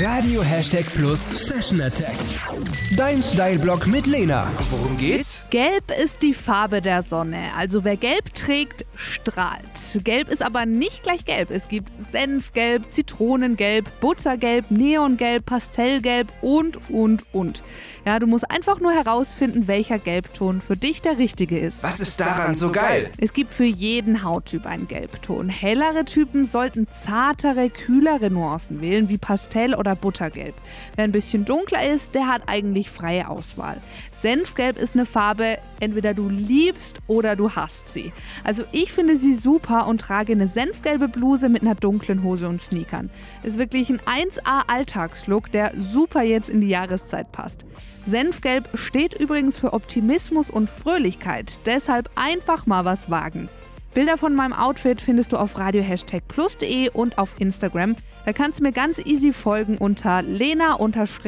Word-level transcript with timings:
Radio 0.00 0.42
Hashtag 0.42 0.86
Plus 0.94 1.46
Fashion 1.46 1.82
Attack. 1.82 2.16
Dein 2.96 3.22
Style-Blog 3.22 3.86
mit 3.86 4.06
Lena. 4.06 4.50
Worum 4.70 4.96
geht's? 4.96 5.46
Gelb 5.50 5.84
ist 6.02 6.22
die 6.22 6.32
Farbe 6.32 6.80
der 6.80 7.02
Sonne. 7.02 7.50
Also 7.56 7.84
wer 7.84 7.96
gelb 7.96 8.32
trägt, 8.32 8.86
strahlt. 8.94 9.62
Gelb 10.02 10.30
ist 10.30 10.42
aber 10.42 10.64
nicht 10.64 11.02
gleich 11.02 11.24
gelb. 11.26 11.50
Es 11.50 11.68
gibt 11.68 11.90
Senfgelb, 12.10 12.90
Zitronengelb, 12.90 14.00
Buttergelb, 14.00 14.70
Neongelb, 14.70 15.44
Pastellgelb 15.44 16.32
und, 16.40 16.90
und, 16.90 17.24
und. 17.32 17.62
Ja, 18.04 18.18
du 18.18 18.26
musst 18.26 18.50
einfach 18.50 18.80
nur 18.80 18.92
herausfinden, 18.92 19.68
welcher 19.68 19.98
Gelbton 19.98 20.60
für 20.60 20.76
dich 20.76 21.02
der 21.02 21.18
richtige 21.18 21.58
ist. 21.58 21.82
Was 21.82 22.00
ist 22.00 22.18
daran 22.18 22.54
so 22.54 22.72
geil? 22.72 23.10
Es 23.18 23.32
gibt 23.32 23.52
für 23.52 23.64
jeden 23.64 24.24
Hauttyp 24.24 24.66
einen 24.66 24.88
Gelbton. 24.88 25.48
Hellere 25.48 26.04
Typen 26.04 26.46
sollten 26.46 26.88
zartere, 26.88 27.70
kühlere 27.70 28.30
Nuancen 28.30 28.80
wählen, 28.80 29.08
wie 29.08 29.18
Pastell 29.18 29.74
oder 29.82 29.96
Buttergelb. 29.96 30.54
Wer 30.94 31.04
ein 31.04 31.12
bisschen 31.12 31.44
dunkler 31.44 31.92
ist, 31.92 32.14
der 32.14 32.28
hat 32.28 32.42
eigentlich 32.46 32.88
freie 32.88 33.28
Auswahl. 33.28 33.78
Senfgelb 34.20 34.78
ist 34.78 34.94
eine 34.94 35.06
Farbe, 35.06 35.58
entweder 35.80 36.14
du 36.14 36.28
liebst 36.28 37.00
oder 37.08 37.34
du 37.34 37.50
hasst 37.50 37.92
sie. 37.92 38.12
Also 38.44 38.62
ich 38.70 38.92
finde 38.92 39.16
sie 39.16 39.34
super 39.34 39.88
und 39.88 40.00
trage 40.00 40.32
eine 40.32 40.46
senfgelbe 40.46 41.08
Bluse 41.08 41.48
mit 41.48 41.62
einer 41.62 41.74
dunklen 41.74 42.22
Hose 42.22 42.48
und 42.48 42.62
Sneakern. 42.62 43.10
Ist 43.42 43.58
wirklich 43.58 43.90
ein 43.90 44.00
1A 44.00 44.68
Alltagslook, 44.68 45.50
der 45.50 45.72
super 45.76 46.22
jetzt 46.22 46.48
in 46.48 46.60
die 46.60 46.68
Jahreszeit 46.68 47.32
passt. 47.32 47.64
Senfgelb 48.06 48.68
steht 48.74 49.18
übrigens 49.18 49.58
für 49.58 49.72
Optimismus 49.72 50.50
und 50.50 50.70
Fröhlichkeit, 50.70 51.58
deshalb 51.66 52.08
einfach 52.14 52.66
mal 52.66 52.84
was 52.84 53.10
wagen. 53.10 53.48
Bilder 53.94 54.16
von 54.16 54.34
meinem 54.34 54.54
Outfit 54.54 55.00
findest 55.02 55.32
du 55.32 55.36
auf 55.36 55.58
radio-plus.de 55.58 56.88
und 56.90 57.18
auf 57.18 57.34
Instagram. 57.38 57.94
Da 58.24 58.32
kannst 58.32 58.60
du 58.60 58.64
mir 58.64 58.72
ganz 58.72 58.98
easy 58.98 59.34
folgen 59.34 59.76
unter 59.76 60.22
lena-plus. 60.22 61.20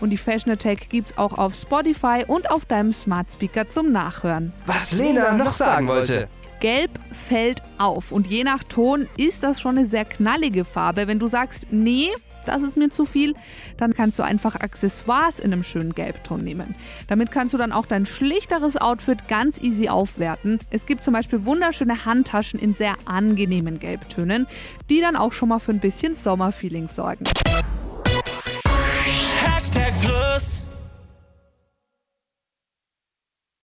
Und 0.00 0.10
die 0.10 0.16
Fashion 0.16 0.52
Attack 0.52 0.88
gibt's 0.88 1.18
auch 1.18 1.36
auf 1.36 1.54
Spotify 1.54 2.24
und 2.26 2.50
auf 2.50 2.64
deinem 2.64 2.94
Smart 2.94 3.30
Speaker 3.30 3.68
zum 3.68 3.92
Nachhören. 3.92 4.54
Was 4.64 4.92
Lena 4.92 5.34
noch 5.34 5.52
sagen 5.52 5.88
wollte. 5.88 6.28
Gelb 6.60 6.90
fällt 7.12 7.62
auf 7.76 8.12
und 8.12 8.28
je 8.28 8.42
nach 8.42 8.64
Ton 8.64 9.06
ist 9.18 9.42
das 9.42 9.60
schon 9.60 9.76
eine 9.76 9.86
sehr 9.86 10.06
knallige 10.06 10.64
Farbe. 10.64 11.06
Wenn 11.06 11.18
du 11.18 11.26
sagst, 11.26 11.66
nee, 11.70 12.10
das 12.46 12.62
ist 12.62 12.76
mir 12.76 12.90
zu 12.90 13.04
viel, 13.04 13.34
dann 13.76 13.94
kannst 13.94 14.18
du 14.18 14.22
einfach 14.22 14.54
Accessoires 14.56 15.38
in 15.38 15.52
einem 15.52 15.62
schönen 15.62 15.94
Gelbton 15.94 16.42
nehmen. 16.42 16.74
Damit 17.08 17.30
kannst 17.30 17.54
du 17.54 17.58
dann 17.58 17.72
auch 17.72 17.86
dein 17.86 18.06
schlichteres 18.06 18.76
Outfit 18.76 19.28
ganz 19.28 19.60
easy 19.60 19.88
aufwerten. 19.88 20.58
Es 20.70 20.86
gibt 20.86 21.04
zum 21.04 21.14
Beispiel 21.14 21.44
wunderschöne 21.44 22.04
Handtaschen 22.04 22.58
in 22.60 22.72
sehr 22.72 22.94
angenehmen 23.04 23.78
Gelbtönen, 23.78 24.46
die 24.90 25.00
dann 25.00 25.16
auch 25.16 25.32
schon 25.32 25.48
mal 25.48 25.58
für 25.58 25.72
ein 25.72 25.80
bisschen 25.80 26.14
Sommerfeeling 26.14 26.88
sorgen. 26.88 27.24
Hashtag 29.42 29.92
Plus. 30.00 30.66